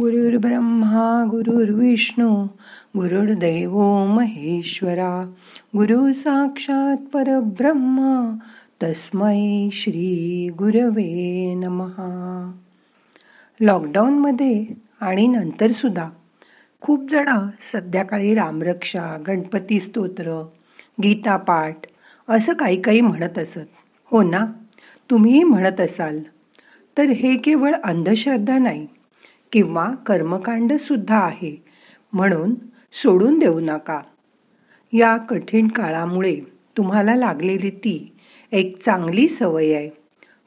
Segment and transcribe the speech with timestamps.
[0.00, 2.44] गुरुर्ब्रह्मा गुरुर्विष्णू
[2.96, 5.32] गुरुर्दैव महेश्वरा
[5.76, 8.38] गुरु साक्षात परब्रह्मा
[8.82, 12.52] तस्मै श्री गुरवे नमहा
[13.60, 14.66] लॉकडाऊनमध्ये
[15.00, 16.10] आणि नंतरसुद्धा
[16.80, 17.28] खूप जण
[17.72, 20.46] सध्याकाळी रामरक्षा गणपती स्तोत्र
[21.02, 21.76] गीतापाठ
[22.28, 23.68] असं काही काही म्हणत असत.
[24.04, 24.46] हो ना?
[25.10, 26.18] तुम्हीही म्हणत असाल.
[26.98, 28.86] तर हे केवळ अंधश्रद्धा नाही.
[29.52, 31.64] किंवा कर्मकांड सुद्धा आहे.
[32.12, 32.54] म्हणून
[32.92, 34.00] सोडून देऊ नका.
[34.92, 36.40] या कठीण काळामुळे
[36.76, 38.12] तुम्हाला लागलेली ती
[38.52, 39.90] एक चांगली सवय आहे.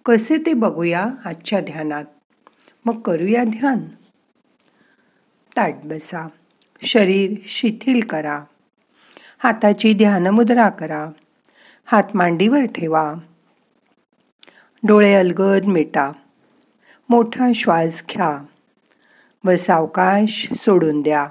[0.05, 2.05] कसे ते बघूया आजच्या ध्यानात.
[2.85, 3.77] मग करूया ध्यान.
[5.57, 6.27] ताट बसा
[6.81, 8.43] शरीर शिथिल करा.
[9.43, 11.09] हाताची ध्यानमुद्रा करा.
[11.85, 13.13] हात मांडीवर ठेवा.
[14.83, 16.11] डोळे अलगद मिटा.
[17.09, 18.45] मोठा श्वास घ्या.
[19.45, 21.27] व सावकाश सोडून द्या.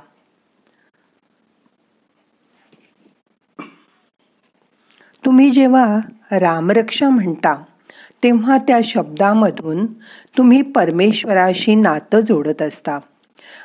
[5.25, 5.98] तुम्ही जेव्हा
[6.33, 7.64] रामरक्षा म्हणता
[8.23, 9.86] तेव्हा त्या शब्दामधून
[10.36, 12.98] तुम्ही परमेश्वराशी नातं जोडत असता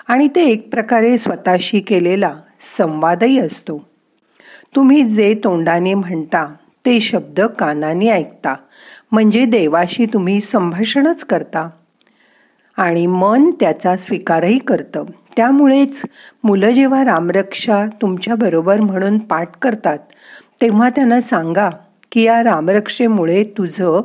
[0.08, 2.34] आणि ते एक प्रकारे स्वतःशी केलेला
[2.78, 3.78] संवादही असतो.
[4.76, 6.46] तुम्ही जे तोंडाने म्हणता
[6.86, 8.56] ते शब्द कानाने ऐकता
[9.12, 11.70] म्हणजे देवाशी तुम्ही संभाषणच करता.
[12.78, 15.04] आणि मन त्याचा स्वीकारही करतं.
[15.38, 16.02] त्यामुळेच
[16.44, 19.98] मुलं जेव्हा रामरक्षा तुमच्याबरोबर म्हणून पाठ करतात
[20.62, 21.70] तेव्हा त्यांना सांगा
[22.12, 24.02] की या रामरक्षेमुळे तुझं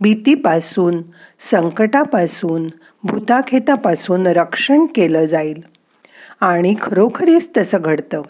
[0.00, 1.02] भीतीपासून
[1.50, 2.68] संकटापासून
[3.02, 5.62] भूताखेतापासून रक्षण केलं जाईल.
[6.40, 8.22] आणि खरोखरीच तसं घडतं.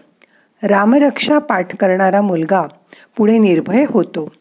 [0.62, 2.62] रामरक्षा पाठ करणारा मुलगा
[3.16, 4.32] पुढे निर्भय होतो.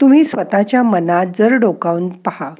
[0.00, 2.50] तुम्ही स्वतःच्या मनात जर डोकावून पहा.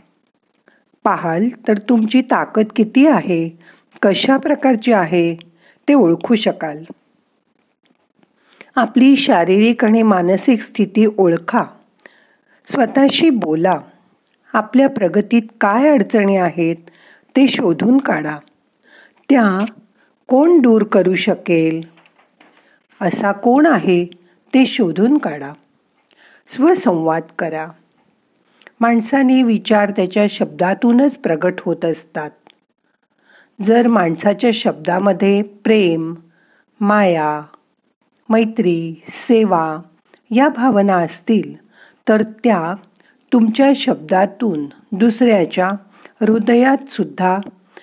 [1.04, 3.58] पाहाल तर तुमची ताकद किती आहे?
[4.02, 5.34] कशा प्रकारची आहे?
[5.88, 6.84] ते ओळखू शकाल.
[8.76, 11.64] आपली शारीरिक आणि मानसिक स्थिती ओळखा.
[12.70, 13.78] स्वतःशी बोला.
[14.52, 16.76] आपल्या प्रगतीत काय अडचणी आहेत
[17.36, 18.38] ते शोधून काढा.
[19.30, 19.64] त्या
[20.26, 21.80] कोण दूर करू शकेल?
[23.00, 24.04] असा कोण आहे
[24.54, 25.52] ते शोधून काढा.
[26.48, 27.66] स्वसंवाद करा.
[28.80, 32.30] माणसाने विचार त्याच्या शब्दातूनच प्रगट होत असतात.
[33.62, 36.14] जर माणसाच्या शब्दामध्ये प्रेम
[36.80, 37.40] माया
[38.28, 39.78] मैत्री सेवा
[40.30, 41.56] या भावना असतील
[42.08, 42.74] तर त्या
[43.32, 45.68] तुमच्या शब्दातून दुसऱ्याच्या
[46.20, 47.38] हृदयात सुद्धा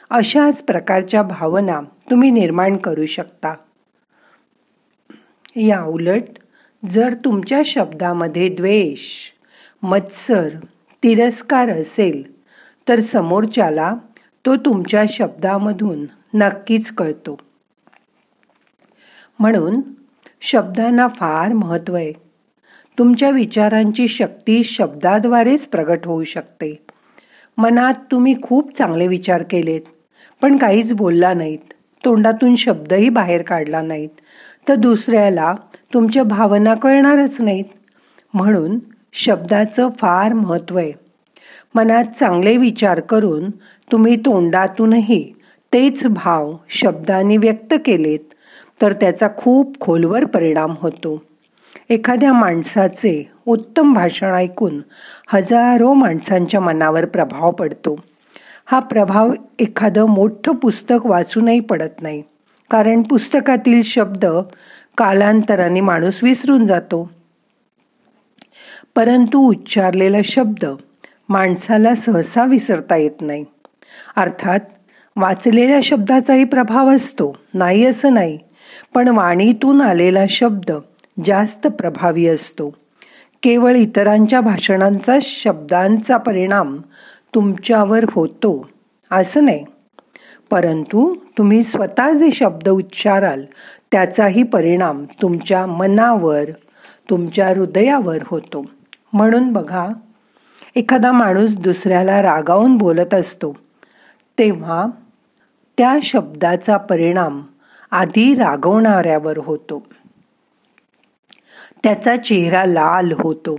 [0.10, 3.54] अशाच प्रकारच्या भावना तुम्ही निर्माण करू शकता.
[5.56, 6.24] या उलट
[6.90, 9.32] जर तुमच्या शब्दामध्ये द्वेष
[9.84, 10.50] मत्सर
[11.04, 12.24] तिरस्कार असेल
[12.90, 13.96] तर समोरच्याला
[14.46, 17.38] तो तुमच्या शब्दामधून नक्कीच कळतो.
[19.40, 19.82] म्हणून
[20.42, 22.14] शब्दांना फार महत्त्व आहे.
[22.98, 26.84] तुमच्या विचारांची शक्ती शब्दाद्वारेच प्रगट होऊ शकते.
[27.58, 29.82] मनात तुम्ही खूप चांगले विचार केलेत
[30.42, 31.74] पण काहीच बोलला नाहीत
[32.06, 34.10] तोंडातून शब्दही बाहेर काढला नाहीत
[34.68, 35.54] तर दुसऱ्याला
[35.94, 37.66] तुमच्या भावना कळणारच नाहीत.
[38.34, 38.80] म्हणून
[39.20, 40.92] शब्दाचं फार महत्त्व आहे.
[41.76, 43.50] मनात चांगले विचार करून
[43.92, 45.34] तुम्ही तोंडातूनही
[45.74, 48.34] तेच भाव शब्दाने व्यक्त केलेत
[48.82, 51.22] तर त्याचा खूप खोलवर परिणाम होतो.
[51.90, 54.82] एखाद्या माणसाचे उत्तम भाषण ऐकून
[55.28, 58.00] हजारो माणसांच्या मनावर प्रभाव पडतो.
[58.66, 62.24] हा प्रभाव एखादं मोठं पुस्तक वाचूनही पडत नाही
[62.72, 64.26] कारण पुस्तकातील शब्द
[64.98, 67.10] कालांतराने माणूस विसरून जातो.
[68.96, 70.66] परंतु उच्चारलेला शब्द
[71.30, 73.46] माणसाला सहसा विसरता येत नाही.
[74.16, 74.60] अर्थात
[75.16, 78.38] वाचलेल्या शब्दाचाही प्रभाव असतो नाही असं नाही
[78.94, 80.72] पण वाणीतून आलेला शब्द
[81.26, 82.70] जास्त प्रभावी असतो.
[83.44, 86.78] केवळ इतरांच्या भाषणांचा शब्दांचा परिणाम
[87.36, 88.70] तुमच्यावर होतो
[89.12, 89.66] असं नाही.
[90.52, 93.46] परंतु तुम्ही स्वतः जे शब्द उच्चाराल
[93.92, 96.44] त्याचाही परिणाम तुमच्या मनावर
[97.10, 98.66] तुमच्या हृदयावर होतो.
[99.14, 99.88] म्हणून बघा
[100.76, 103.54] एखादा माणूस दुसऱ्याला रागावून बोलत असतो
[104.38, 104.86] तेव्हा
[105.78, 107.42] त्या शब्दाचा परिणाम
[107.92, 109.88] आधी रागवणाऱ्यावर होतो.
[111.84, 113.58] त्याचा चेहरा लाल होतो.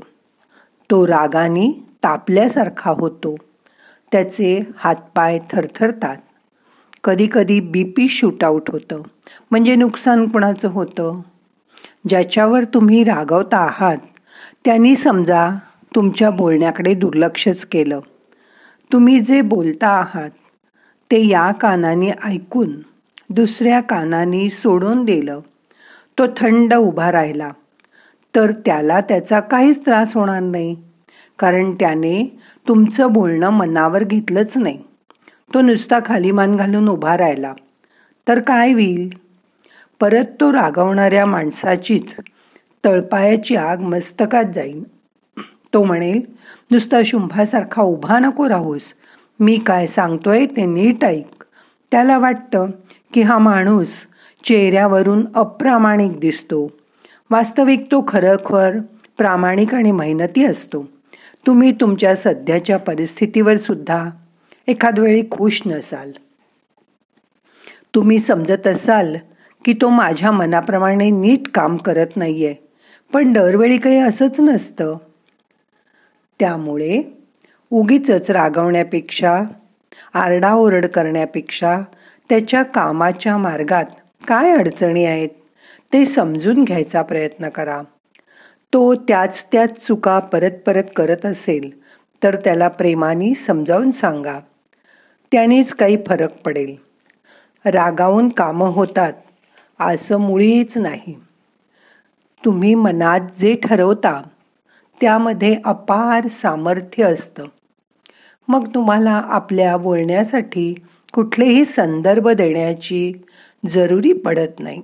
[0.90, 3.36] तो रागाने तापल्यासारखा होतो.
[4.12, 6.16] त्याचे हातपाय थरथरतात.
[7.04, 9.02] कधी कधी बीपी शूट आउट होतं.
[9.50, 11.20] म्हणजे नुकसान कुणाचं होतं?
[12.08, 13.96] ज्याच्यावर तुम्ही रागवता आहात
[14.64, 15.50] त्यांनी समजा
[15.94, 18.00] तुमच्या बोलण्याकडे दुर्लक्षच केलं.
[18.92, 20.30] तुम्ही जे बोलता आहात
[21.10, 22.70] ते या कानाने ऐकून
[23.30, 25.40] दुसऱ्या कानाने सोडून दिलं.
[26.18, 27.50] तो थंड उभा राहिला.
[28.34, 30.76] तर त्याला त्याचा काहीच त्रास होणार नाही
[31.38, 34.82] कारण त्याने तुमचं बोलणं मनावर घेतलंच नाही.
[35.54, 37.52] तो नुसता खाली मान घालून उभा राहिला.
[38.28, 39.27] तर काय होईल?
[40.00, 42.14] परत तो रागवणाऱ्या माणसाचीच
[42.84, 44.82] तळपायाची आग मस्तकात जाईल
[45.74, 46.20] तो म्हणेल
[46.70, 48.82] नुसता शुंभासारखा उभा नको राहूस.
[49.40, 51.44] मी काय सांगतोय ते नीट ऐक.
[51.90, 52.70] त्याला वाटतं
[53.14, 53.88] की हा माणूस
[54.44, 56.72] चेहऱ्यावरून अप्रामाणिक दिसतो.
[57.30, 58.78] वास्तविक तो खरखर
[59.18, 60.88] प्रामाणिक आणि मेहनती असतो.
[61.46, 64.10] तुम्ही तुमच्या सध्याच्या परिस्थितीवर सुद्धा
[64.66, 66.12] एखाद वेळी खुश नसाल.
[67.94, 69.16] तुम्ही समजत असाल
[69.64, 72.54] की तो माझ्या मनाप्रमाणे नीट काम करत नाहीये.
[73.12, 74.96] पण दरवेळी काही असंच नसतं.
[76.40, 77.02] त्यामुळे
[77.70, 79.42] उगीच रागवण्यापेक्षा
[80.14, 81.80] आरडाओरड करण्यापेक्षा
[82.28, 83.84] त्याच्या कामाच्या मार्गात
[84.28, 85.28] काय अडचणी आहेत
[85.92, 87.82] ते समजून घ्यायचा प्रयत्न करा.
[88.72, 91.82] तो त्याच त्याच चुका परत परत करत असेल
[92.22, 94.38] तर त्याला प्रेमाने समजावून सांगा.
[95.32, 96.76] त्यानेच काही फरक पडेल.
[97.64, 99.12] रागावून कामं होतात
[99.80, 101.20] असं मुळीच नाही.
[102.44, 104.22] तुम्ही मनात जे ठरवता
[105.00, 107.46] त्यामध्ये अपार सामर्थ्य असतं.
[108.48, 110.74] मग तुम्हाला आपल्या बोलण्यासाठी
[111.12, 113.12] कुठलेही संदर्भ देण्याची
[113.68, 114.82] जरुरी पडत नाही.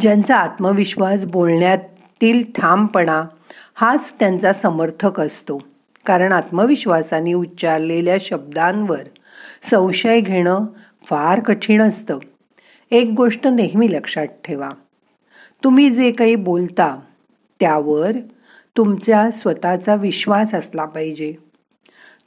[0.00, 3.24] ज्यांचा आत्मविश्वास बोलण्यातील ठामपणा
[3.74, 5.58] हाच त्यांचा समर्थक असतो.
[6.06, 9.02] कारण आत्मविश्वासाने उच्चारलेल्या शब्दांवर
[9.70, 10.58] संशय घेणं
[11.04, 12.18] फार कठीण असतं.
[12.94, 14.70] एक गोष्ट नेहमी लक्षात ठेवा.
[15.64, 17.00] तुम्ही जे काही बोलता
[17.60, 18.12] त्यावर
[18.76, 21.34] तुमचा स्वतःचा विश्वास असला पाहिजे.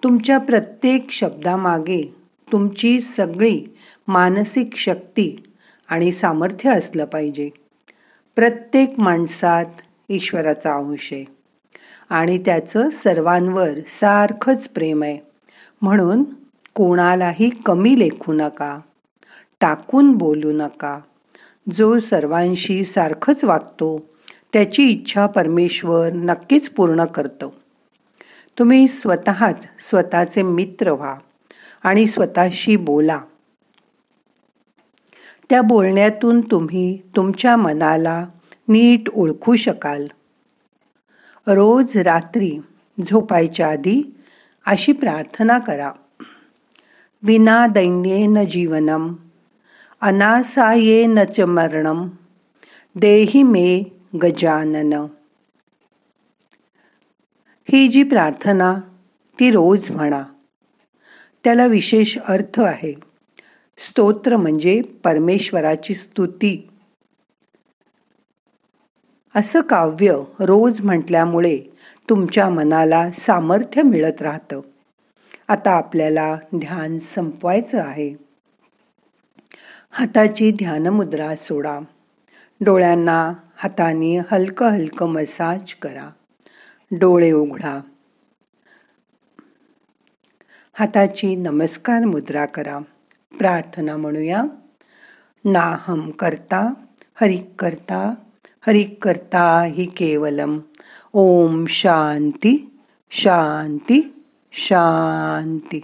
[0.03, 2.15] तुमच्या प्रत्येक शब्दामागे
[2.51, 3.63] तुमची सगळी
[4.07, 5.43] मानसिक शक्ती
[5.87, 7.49] आणि सामर्थ्य असलं पाहिजे.
[8.35, 9.65] प्रत्येक माणसात
[10.09, 11.25] ईश्वराचा अंश आहे
[12.09, 15.17] आणि त्याचं सर्वांवर सारखंच प्रेम आहे.
[15.81, 16.23] म्हणून
[16.73, 18.79] कोणालाही कमी लेखू नका.
[19.59, 20.99] टाकून बोलू नका.
[21.75, 24.09] जो सर्वांशी सारखंच वागतो
[24.53, 27.55] त्याची इच्छा परमेश्वर नक्कीच पूर्ण करतो.
[28.59, 31.15] तुम्ही स्वतःच स्वतःचे मित्र व्हा
[31.83, 33.19] आणि स्वतःशी बोला.
[35.49, 38.25] त्या बोलण्यातून तुम्ही तुमच्या मनाला
[38.67, 40.07] नीट ओळखू शकाल.
[41.47, 42.59] रोज रात्री
[42.99, 44.15] झोपायच्या आधी
[44.65, 45.91] अशी प्रार्थना करा.
[47.23, 49.13] विना दैन्येन जीवनम.
[50.01, 52.07] अनासाये च मरणम
[52.95, 53.83] देही मे
[54.23, 54.93] गजानन।
[57.71, 58.77] ही जी प्रार्थना
[59.39, 60.23] ती रोज म्हणा.
[61.43, 62.93] त्याला विशेष अर्थ आहे.
[63.77, 66.69] स्तोत्र म्हणजे परमेश्वराची स्तुती.
[69.35, 71.59] असं काव्य रोज म्हटल्यामुळे
[72.09, 74.59] तुमच्या मनाला सामर्थ्य मिळत राहतं.
[75.47, 78.26] आता आपल्याला ध्यान संपवायचं आहे.
[79.89, 81.79] हाताची ध्यानमुद्रा सोडा.
[82.61, 86.09] डोळ्यांना हाताने हलकं हलकं मसाज करा.
[86.91, 87.81] डोळे उघडा.
[90.73, 92.79] हाताची नमस्कार मुद्रा करा.
[93.37, 94.43] प्रार्थना म्हणूया.
[95.45, 96.73] नाहम करता
[97.21, 98.13] हरिक करता
[98.67, 100.59] हरिक करता हि केवलम.
[101.13, 102.79] ओम शांती
[103.11, 105.81] शांती शांती.